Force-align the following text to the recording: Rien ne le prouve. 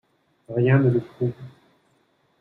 Rien 0.49 0.79
ne 0.79 0.89
le 0.89 0.99
prouve. 0.99 1.31